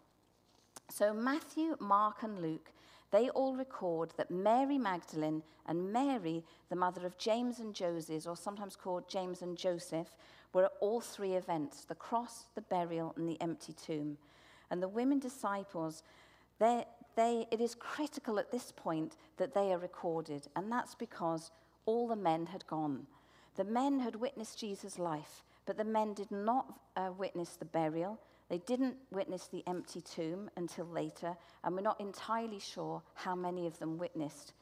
[0.90, 2.72] So Matthew, Mark, and Luke,
[3.12, 8.36] they all record that Mary Magdalene and Mary, the mother of James and Joseph, or
[8.36, 10.16] sometimes called James and Joseph,
[10.54, 14.18] were at all three events the cross, the burial, and the empty tomb.
[14.72, 16.04] And the women disciples,
[16.60, 16.86] they,
[17.18, 21.52] it is critical at this point that they are recorded, and that's because
[21.86, 23.06] all the men had gone.
[23.56, 28.20] The men had witnessed Jesus' life, but the men did not uh, witness the burial.
[28.50, 33.66] They didn't witness the empty tomb until later, and we're not entirely sure how many
[33.66, 34.54] of them witnessed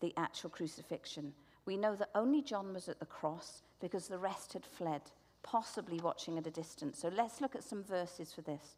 [0.00, 1.32] the actual crucifixion.
[1.64, 5.02] We know that only John was at the cross because the rest had fled,
[5.42, 7.00] possibly watching at a distance.
[7.00, 8.76] So let's look at some verses for this.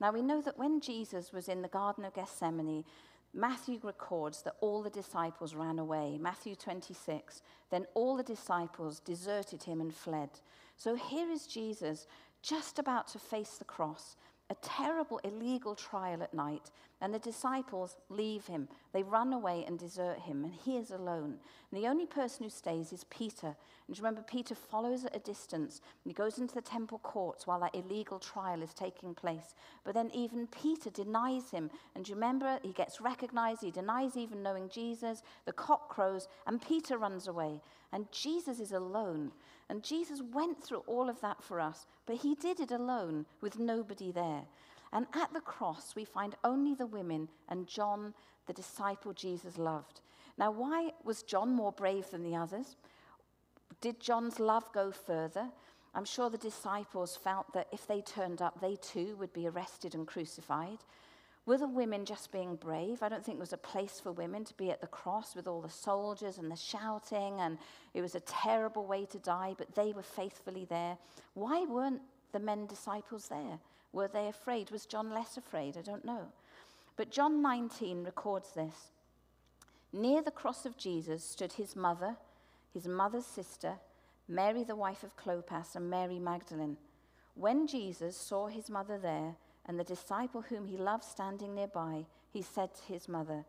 [0.00, 2.84] Now, we know that when Jesus was in the Garden of Gethsemane,
[3.32, 6.18] Matthew records that all the disciples ran away.
[6.20, 7.42] Matthew 26.
[7.70, 10.30] Then all the disciples deserted him and fled.
[10.76, 12.06] So here is Jesus
[12.44, 14.16] just about to face the cross,
[14.50, 18.68] a terrible illegal trial at night, and the disciples leave him.
[18.92, 21.38] They run away and desert him, and he is alone.
[21.70, 23.56] And the only person who stays is Peter.
[23.88, 27.60] And remember, Peter follows at a distance, and he goes into the temple courts while
[27.60, 29.54] that illegal trial is taking place.
[29.82, 31.70] But then even Peter denies him.
[31.94, 36.98] And remember, he gets recognized, he denies even knowing Jesus, the cock crows, and Peter
[36.98, 37.62] runs away.
[37.92, 39.32] And Jesus is alone.
[39.68, 43.58] And Jesus went through all of that for us, but he did it alone with
[43.58, 44.42] nobody there.
[44.92, 48.14] And at the cross, we find only the women and John,
[48.46, 50.00] the disciple Jesus loved.
[50.36, 52.76] Now, why was John more brave than the others?
[53.80, 55.48] Did John's love go further?
[55.94, 59.94] I'm sure the disciples felt that if they turned up, they too would be arrested
[59.94, 60.78] and crucified.
[61.46, 63.02] Were the women just being brave?
[63.02, 65.46] I don't think there was a place for women to be at the cross with
[65.46, 67.58] all the soldiers and the shouting, and
[67.92, 70.96] it was a terrible way to die, but they were faithfully there.
[71.34, 72.00] Why weren't
[72.32, 73.58] the men disciples there?
[73.92, 74.70] Were they afraid?
[74.70, 75.76] Was John less afraid?
[75.76, 76.26] I don't know.
[76.96, 78.90] But John 19 records this.
[79.92, 82.16] Near the cross of Jesus stood his mother,
[82.72, 83.74] his mother's sister,
[84.26, 86.78] Mary, the wife of Clopas, and Mary Magdalene.
[87.34, 89.34] When Jesus saw his mother there,
[89.66, 93.44] and the disciple whom he loved standing nearby, he said to his mother,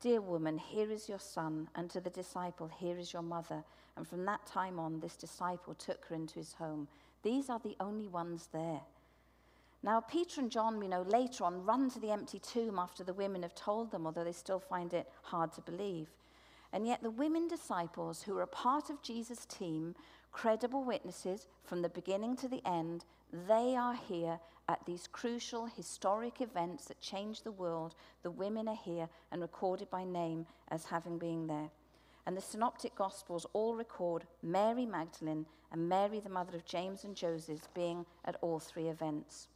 [0.00, 3.64] Dear woman, here is your son, and to the disciple, here is your mother.
[3.96, 6.88] And from that time on, this disciple took her into his home.
[7.22, 8.82] These are the only ones there.
[9.82, 13.12] Now, Peter and John, we know later on, run to the empty tomb after the
[13.12, 16.08] women have told them, although they still find it hard to believe.
[16.72, 19.94] And yet, the women disciples who are a part of Jesus' team,
[20.32, 23.04] credible witnesses from the beginning to the end,
[23.48, 27.94] they are here at these crucial historic events that change the world.
[28.22, 31.70] The women are here and recorded by name as having been there.
[32.26, 37.14] And the Synoptic Gospels all record Mary Magdalene and Mary, the mother of James and
[37.14, 39.48] Joseph, being at all three events.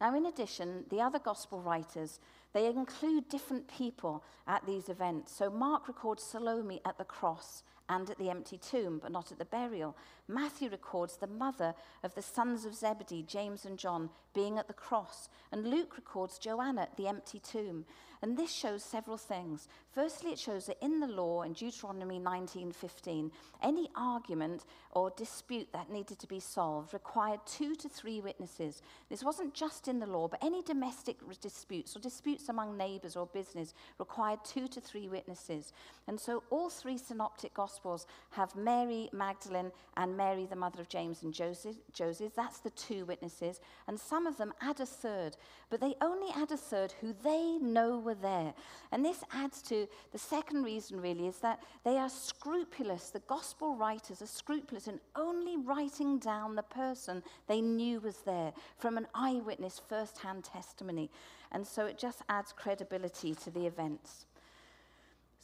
[0.00, 2.18] Now, in addition, the other Gospel writers
[2.54, 5.32] they include different people at these events.
[5.32, 9.38] So Mark records Salome at the cross and at the empty tomb, but not at
[9.38, 9.96] the burial.
[10.26, 14.74] Matthew records the mother of the sons of Zebedee, James and John, being at the
[14.74, 15.28] cross.
[15.52, 17.84] And Luke records Joanna at the empty tomb.
[18.24, 19.68] And this shows several things.
[19.92, 23.30] Firstly, it shows that in the law, in Deuteronomy 19:15,
[23.62, 28.80] any argument or dispute that needed to be solved required two to three witnesses.
[29.10, 33.26] This wasn't just in the law, but any domestic disputes or disputes among neighbors or
[33.26, 35.74] business required two to three witnesses.
[36.06, 41.24] And so all three synoptic gospels have Mary Magdalene and Mary, the mother of James
[41.24, 41.76] and Joseph.
[41.92, 42.34] Joseph.
[42.34, 43.60] That's the two witnesses.
[43.86, 45.36] And some of them add a third,
[45.68, 48.54] but they only add a third who they know were there.
[48.92, 53.10] And this adds to the second reason, really, is that they are scrupulous.
[53.10, 58.52] The gospel writers are scrupulous in only writing down the person they knew was there
[58.78, 61.10] from an eyewitness first hand testimony.
[61.52, 64.26] And so it just adds credibility to the events.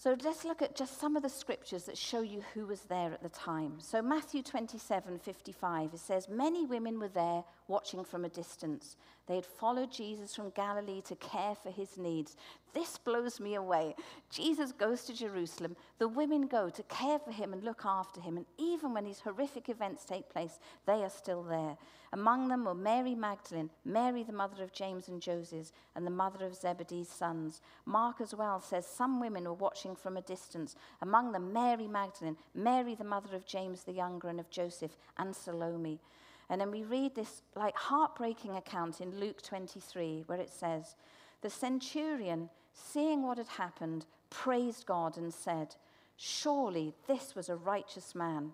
[0.03, 3.13] So let's look at just some of the scriptures that show you who was there
[3.13, 3.75] at the time.
[3.81, 8.97] So Matthew 27 55, it says, Many women were there watching from a distance.
[9.27, 12.35] They had followed Jesus from Galilee to care for his needs.
[12.73, 13.95] This blows me away.
[14.31, 15.77] Jesus goes to Jerusalem.
[15.99, 18.37] The women go to care for him and look after him.
[18.37, 21.77] And even when these horrific events take place, they are still there.
[22.13, 26.45] Among them were Mary Magdalene, Mary, the mother of James and Joseph, and the mother
[26.45, 27.61] of Zebedee's sons.
[27.87, 30.75] Mark as well says some women were watching from a distance.
[31.03, 35.35] Among them, Mary Magdalene, Mary, the mother of James the younger and of Joseph, and
[35.35, 36.01] Salome.
[36.49, 40.97] And then we read this like heartbreaking account in Luke 23 where it says,
[41.43, 45.75] The centurion, seeing what had happened, praised God and said,
[46.17, 48.53] Surely this was a righteous man.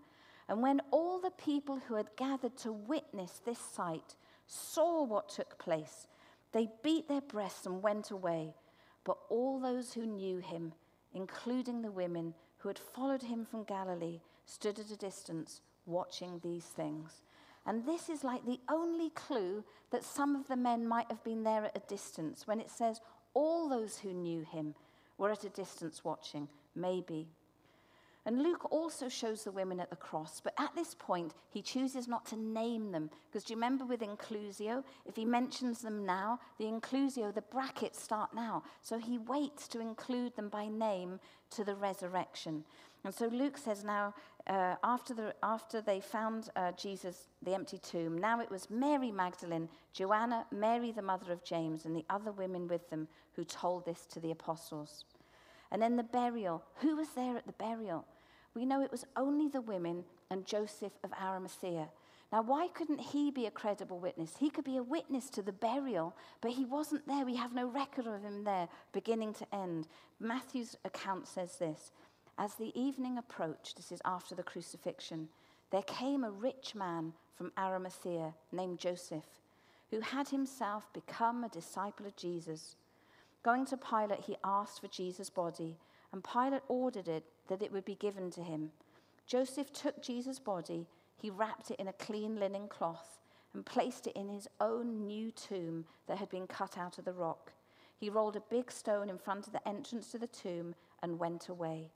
[0.48, 4.14] And when all the people who had gathered to witness this sight
[4.46, 6.06] saw what took place,
[6.52, 8.54] they beat their breasts and went away.
[9.04, 10.72] But all those who knew him,
[11.12, 16.64] including the women who had followed him from Galilee, stood at a distance watching these
[16.64, 17.22] things.
[17.66, 21.42] And this is like the only clue that some of the men might have been
[21.42, 23.00] there at a distance when it says
[23.36, 24.74] all those who knew him
[25.18, 27.28] were at a distance watching, maybe.
[28.24, 32.08] And Luke also shows the women at the cross, but at this point, he chooses
[32.08, 33.10] not to name them.
[33.30, 34.82] Because do you remember with inclusio?
[35.04, 38.64] If he mentions them now, the inclusio, the brackets start now.
[38.80, 41.20] So he waits to include them by name
[41.50, 42.64] to the resurrection.
[43.06, 44.14] And so Luke says now,
[44.48, 49.12] uh, after, the, after they found uh, Jesus, the empty tomb, now it was Mary
[49.12, 53.86] Magdalene, Joanna, Mary, the mother of James, and the other women with them who told
[53.86, 55.04] this to the apostles.
[55.70, 56.64] And then the burial.
[56.78, 58.04] Who was there at the burial?
[58.56, 61.88] we know it was only the women and Joseph of Arimathea.
[62.32, 64.32] Now, why couldn't he be a credible witness?
[64.38, 67.24] He could be a witness to the burial, but he wasn't there.
[67.24, 69.86] We have no record of him there, beginning to end.
[70.18, 71.92] Matthew's account says this
[72.38, 75.28] As the evening approached, this is after the crucifixion,
[75.70, 79.24] there came a rich man from Arimathea named Joseph,
[79.90, 82.76] who had himself become a disciple of Jesus.
[83.42, 85.78] Going to Pilate, he asked for Jesus' body,
[86.12, 88.70] and Pilate ordered it that it would be given to him.
[89.26, 93.20] Joseph took Jesus' body, he wrapped it in a clean linen cloth,
[93.54, 97.12] and placed it in his own new tomb that had been cut out of the
[97.12, 97.52] rock.
[97.98, 101.48] He rolled a big stone in front of the entrance to the tomb and went
[101.48, 101.90] away.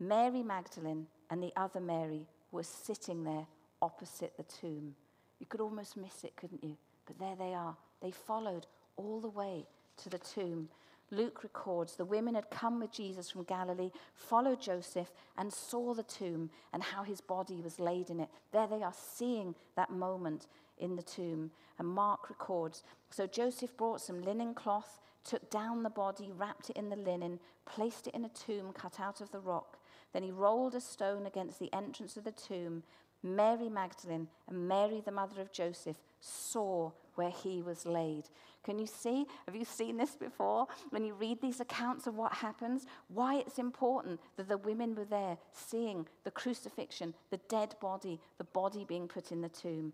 [0.00, 3.46] Mary Magdalene and the other Mary were sitting there
[3.80, 4.94] opposite the tomb.
[5.38, 6.76] You could almost miss it, couldn't you?
[7.06, 7.76] But there they are.
[8.00, 9.66] They followed all the way
[10.02, 10.68] to the tomb.
[11.10, 16.02] Luke records the women had come with Jesus from Galilee, followed Joseph, and saw the
[16.02, 18.28] tomb and how his body was laid in it.
[18.52, 20.46] There they are seeing that moment
[20.78, 21.50] in the tomb.
[21.78, 26.76] And Mark records so Joseph brought some linen cloth, took down the body, wrapped it
[26.76, 29.78] in the linen, placed it in a tomb cut out of the rock.
[30.14, 32.84] Then he rolled a stone against the entrance of the tomb.
[33.22, 38.24] Mary Magdalene and Mary, the mother of Joseph, saw where he was laid.
[38.62, 39.26] Can you see?
[39.46, 40.66] Have you seen this before?
[40.90, 45.04] When you read these accounts of what happens, why it's important that the women were
[45.04, 49.92] there seeing the crucifixion, the dead body, the body being put in the tomb,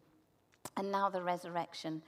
[0.77, 2.03] and now the resurrection.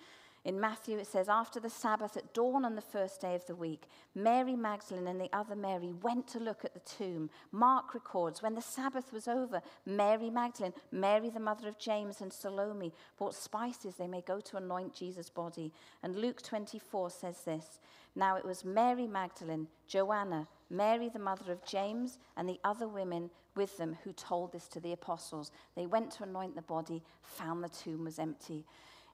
[0.44, 3.54] In Matthew, it says, After the Sabbath at dawn on the first day of the
[3.54, 7.30] week, Mary Magdalene and the other Mary went to look at the tomb.
[7.52, 12.32] Mark records, when the Sabbath was over, Mary Magdalene, Mary the mother of James, and
[12.32, 15.72] Salome bought spices they may go to anoint Jesus' body.
[16.02, 17.78] And Luke 24 says this
[18.16, 23.30] Now it was Mary Magdalene, Joanna, Mary the mother of James, and the other women
[23.54, 25.52] with them who told this to the apostles.
[25.76, 28.64] They went to anoint the body, found the tomb was empty.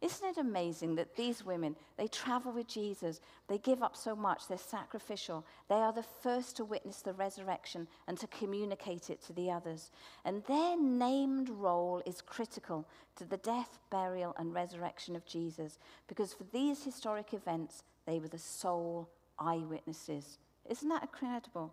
[0.01, 4.47] Isn't it amazing that these women, they travel with Jesus, they give up so much,
[4.47, 5.45] they're sacrificial.
[5.69, 9.91] They are the first to witness the resurrection and to communicate it to the others.
[10.25, 16.33] And their named role is critical to the death, burial, and resurrection of Jesus because
[16.33, 19.09] for these historic events, they were the sole
[19.39, 20.39] eyewitnesses.
[20.69, 21.73] Isn't that incredible?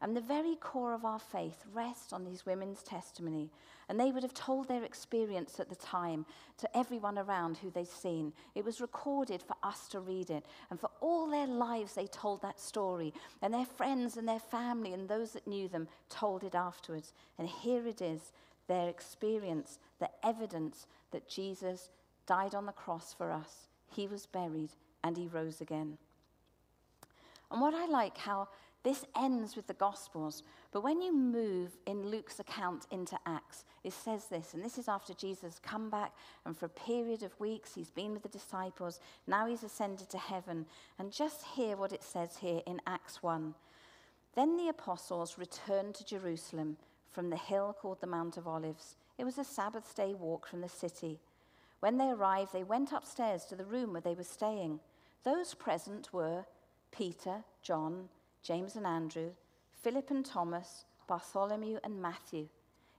[0.00, 3.50] And the very core of our faith rests on these women's testimony.
[3.88, 6.24] And they would have told their experience at the time
[6.58, 8.32] to everyone around who they'd seen.
[8.54, 10.46] It was recorded for us to read it.
[10.70, 13.12] And for all their lives, they told that story.
[13.42, 17.12] And their friends and their family and those that knew them told it afterwards.
[17.38, 18.32] And here it is
[18.68, 21.90] their experience, the evidence that Jesus
[22.26, 23.68] died on the cross for us.
[23.88, 24.70] He was buried
[25.02, 25.98] and he rose again.
[27.50, 28.48] And what I like how
[28.84, 30.42] this ends with the Gospels.
[30.70, 34.88] But when you move in Luke's account into Acts, it says this, and this is
[34.88, 36.12] after Jesus come back,
[36.44, 39.00] and for a period of weeks he's been with the disciples.
[39.26, 40.66] Now he's ascended to heaven.
[40.98, 43.54] And just hear what it says here in Acts 1.
[44.34, 46.76] Then the apostles returned to Jerusalem
[47.10, 48.96] from the hill called the Mount of Olives.
[49.18, 51.18] It was a Sabbath day walk from the city.
[51.80, 54.78] When they arrived, they went upstairs to the room where they were staying.
[55.24, 56.44] Those present were
[56.92, 58.08] Peter, John,
[58.48, 59.32] James and Andrew,
[59.82, 62.48] Philip and Thomas, Bartholomew and Matthew,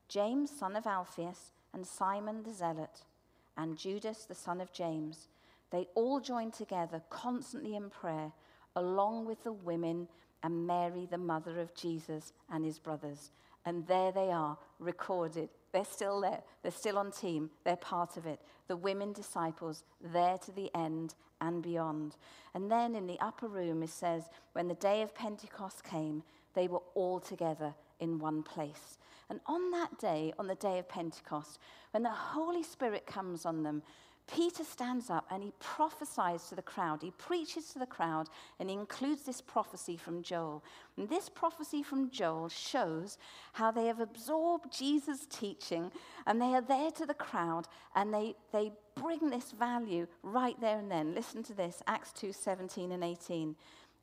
[0.08, 3.02] James, son of Alphaeus, and Simon the Zealot,
[3.58, 5.28] and Judas, the son of James.
[5.72, 8.32] They all joined together constantly in prayer,
[8.76, 10.08] along with the women
[10.44, 13.32] and Mary, the mother of Jesus, and his brothers.
[13.66, 15.50] And there they are, recorded.
[15.72, 16.42] They're still there.
[16.62, 17.50] They're still on team.
[17.64, 18.42] They're part of it.
[18.68, 22.16] The women disciples, there to the end and beyond.
[22.54, 26.68] And then in the upper room, it says, when the day of Pentecost came, they
[26.68, 28.98] were all together in one place.
[29.30, 31.60] And on that day, on the day of Pentecost,
[31.92, 33.84] when the Holy Spirit comes on them,
[34.32, 37.02] Peter stands up and he prophesies to the crowd.
[37.02, 38.28] He preaches to the crowd
[38.60, 40.64] and he includes this prophecy from Joel.
[40.98, 43.18] And this prophecy from Joel shows
[43.54, 45.92] how they have absorbed Jesus' teaching
[46.28, 50.78] and they are there to the crowd and they, they bring this value right there
[50.78, 51.16] and then.
[51.16, 53.56] Listen to this Acts 2 17 and 18.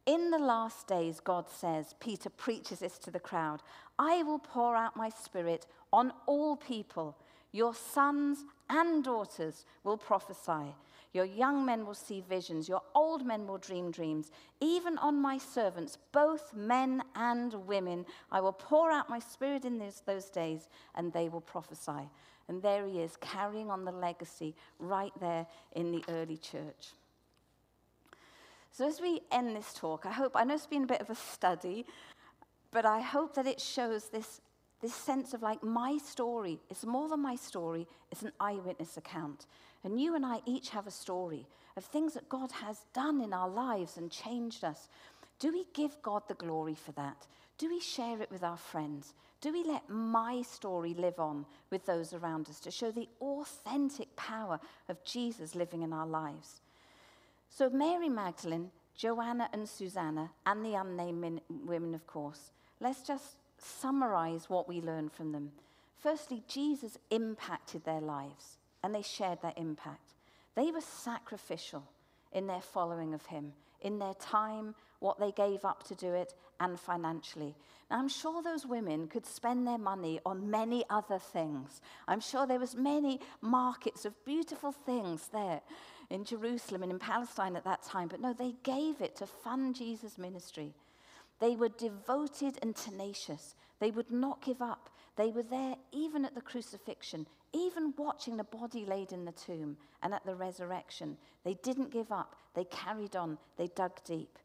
[0.06, 3.62] In the last days, God says, Peter preaches this to the crowd
[3.98, 7.16] I will pour out my spirit on all people.
[7.52, 10.74] Your sons and daughters will prophesy.
[11.12, 12.68] Your young men will see visions.
[12.68, 14.30] Your old men will dream dreams.
[14.60, 19.78] Even on my servants, both men and women, I will pour out my spirit in
[19.78, 22.10] those, those days, and they will prophesy.
[22.48, 26.92] And there he is, carrying on the legacy right there in the early church.
[28.70, 31.08] So, as we end this talk, I hope, I know it's been a bit of
[31.08, 31.86] a study,
[32.70, 34.42] but I hope that it shows this
[34.80, 36.60] this sense of like my story.
[36.70, 39.46] It's more than my story, it's an eyewitness account.
[39.84, 41.46] And you and I each have a story
[41.76, 44.88] of things that God has done in our lives and changed us.
[45.38, 47.26] Do we give God the glory for that?
[47.58, 49.14] Do we share it with our friends?
[49.40, 54.14] Do we let my story live on with those around us to show the authentic
[54.16, 54.58] power
[54.88, 56.60] of Jesus living in our lives?
[57.48, 62.50] So, Mary Magdalene, Joanna, and Susanna, and the unnamed women, of course,
[62.80, 65.52] let's just summarize what we learn from them.
[65.98, 70.14] Firstly, Jesus impacted their lives, and they shared that impact.
[70.54, 71.84] They were sacrificial
[72.32, 76.34] in their following of him, in their time, what they gave up to do it,
[76.60, 77.54] and financially.
[77.90, 81.80] Now, I'm sure those women could spend their money on many other things.
[82.08, 85.60] I'm sure there was many markets of beautiful things there
[86.10, 89.74] in Jerusalem and in Palestine at that time, but no, they gave it to fund
[89.76, 90.72] Jesus' ministry.
[91.40, 93.54] They were devoted and tenacious.
[93.78, 94.88] They would not give up.
[95.16, 99.76] They were there even at the crucifixion, even watching the body laid in the tomb
[100.02, 101.16] and at the resurrection.
[101.44, 102.36] They didn't give up.
[102.54, 103.38] They carried on.
[103.56, 104.38] They dug deep.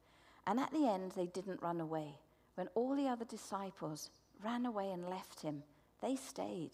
[0.47, 2.15] And at the end, they didn't run away.
[2.55, 4.09] When all the other disciples
[4.43, 5.63] ran away and left him,
[6.01, 6.71] they stayed.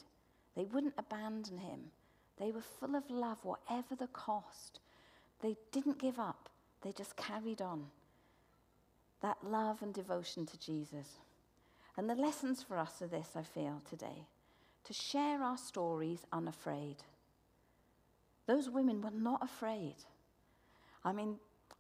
[0.55, 1.91] They wouldn't abandon him.
[2.39, 4.79] They were full of love, whatever the cost.
[5.41, 6.49] They didn't give up.
[6.81, 7.87] They just carried on
[9.21, 11.07] that love and devotion to Jesus.
[11.97, 14.27] And the lessons for us are this, I feel, today
[14.87, 16.95] to share our stories unafraid.
[18.45, 19.95] Those women were not afraid.
[21.03, 21.35] I mean,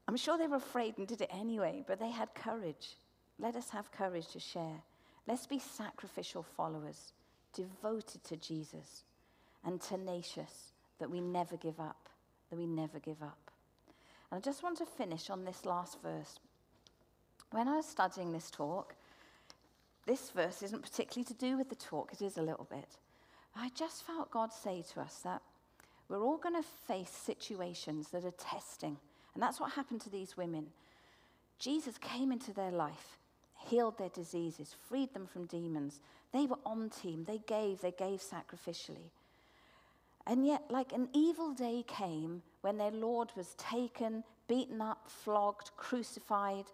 [0.09, 2.97] I'm sure they were afraid and did it anyway, but they had courage.
[3.39, 4.83] Let us have courage to share.
[5.25, 7.13] Let's be sacrificial followers,
[7.53, 9.03] devoted to Jesus,
[9.63, 12.09] and tenacious that we never give up,
[12.49, 13.51] that we never give up.
[14.29, 16.39] And I just want to finish on this last verse
[17.51, 18.95] when I was studying this talk,
[20.05, 22.97] this verse isn't particularly to do with the talk, it is a little bit.
[23.55, 25.41] I just felt God say to us that
[26.09, 28.97] We're all going to face situations that are testing.
[29.33, 30.67] And that's what happened to these women.
[31.59, 33.17] Jesus came into their life,
[33.67, 35.99] healed their diseases, freed them from demons.
[36.31, 37.25] They were on team.
[37.25, 39.11] They gave, they gave sacrificially.
[40.25, 45.71] And yet, like an evil day came when their Lord was taken, beaten up, flogged,
[45.77, 46.65] crucified,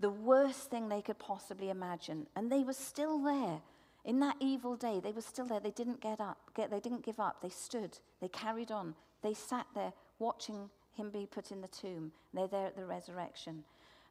[0.00, 2.26] the worst thing they could possibly imagine.
[2.36, 3.60] And they were still there.
[4.04, 5.60] In that evil day, they were still there.
[5.60, 6.38] They didn't get up.
[6.54, 7.40] Get, they didn't give up.
[7.40, 7.98] They stood.
[8.20, 8.94] They carried on.
[9.22, 12.12] They sat there watching him be put in the tomb.
[12.32, 13.64] They're there at the resurrection.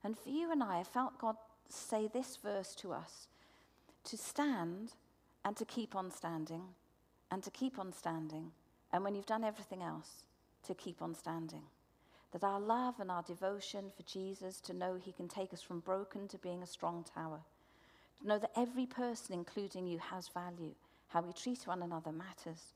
[0.04, 1.36] And for you and I, I felt God
[1.70, 3.28] say this verse to us
[4.06, 4.94] to stand
[5.46, 6.62] and to keep on standing,
[7.32, 8.52] and to keep on standing.
[8.92, 10.24] And when you've done everything else,
[10.68, 11.64] to keep on standing.
[12.34, 15.80] That our love and our devotion for Jesus, to know He can take us from
[15.80, 17.42] broken to being a strong tower,
[18.20, 20.74] to know that every person, including you, has value.
[21.10, 22.74] How we treat one another matters.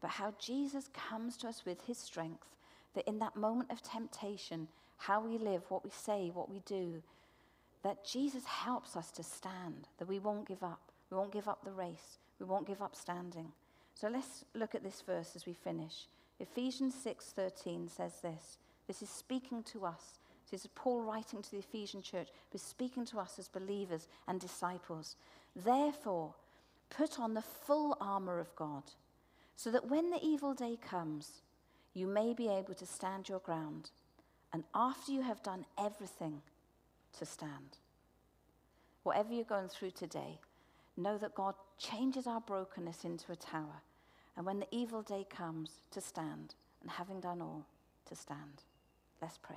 [0.00, 2.46] But how Jesus comes to us with His strength,
[2.94, 7.02] that in that moment of temptation, how we live, what we say, what we do,
[7.82, 10.92] that Jesus helps us to stand, that we won't give up.
[11.10, 12.18] We won't give up the race.
[12.38, 13.52] We won't give up standing.
[13.94, 16.06] So let's look at this verse as we finish.
[16.38, 18.58] Ephesians 6:13 says this.
[18.86, 20.18] This is speaking to us.
[20.50, 24.38] This is Paul writing to the Ephesian church, but speaking to us as believers and
[24.38, 25.16] disciples.
[25.56, 26.34] Therefore,
[26.90, 28.82] put on the full armor of God,
[29.56, 31.40] so that when the evil day comes,
[31.94, 33.90] you may be able to stand your ground
[34.52, 36.42] and after you have done everything,
[37.18, 37.78] to stand.
[39.02, 40.38] Whatever you're going through today,
[40.96, 43.82] know that God changes our brokenness into a tower.
[44.36, 46.54] And when the evil day comes, to stand.
[46.80, 47.66] And having done all,
[48.08, 48.62] to stand.
[49.22, 49.56] Let's pray.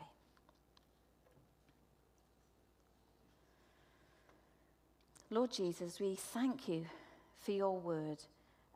[5.32, 6.86] Lord Jesus, we thank you
[7.39, 8.20] for your word.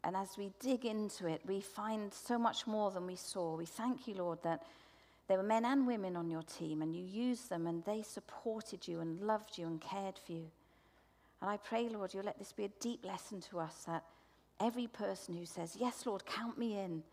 [0.03, 3.55] And as we dig into it, we find so much more than we saw.
[3.55, 4.63] We thank you, Lord, that
[5.27, 8.87] there were men and women on your team, and you used them, and they supported
[8.87, 10.45] you and loved you and cared for you.
[11.41, 14.03] And I pray, Lord, you'll let this be a deep lesson to us that
[14.59, 17.03] every person who says, Yes, Lord, count me in,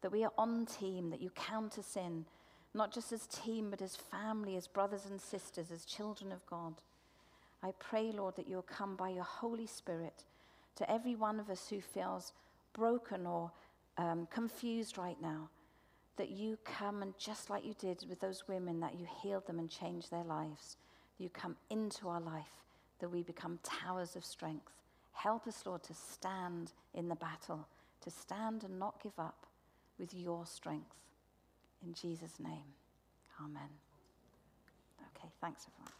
[0.00, 2.24] that we are on team, that you count us in,
[2.76, 6.74] not just as team, but as family, as brothers and sisters, as children of God.
[7.62, 10.24] I pray, Lord, that you'll come by your Holy Spirit
[10.76, 12.32] to every one of us who feels
[12.74, 13.50] broken or
[13.96, 15.48] um, confused right now
[16.16, 19.58] that you come and just like you did with those women, that you healed them
[19.58, 20.76] and changed their lives.
[21.18, 22.64] You come into our life,
[23.00, 24.70] that we become towers of strength.
[25.12, 27.66] Help us, Lord, to stand in the battle,
[28.02, 29.46] to stand and not give up
[29.98, 30.94] with your strength.
[31.84, 32.74] In Jesus' name,
[33.42, 33.70] amen.
[35.16, 35.95] Okay, thanks, everyone.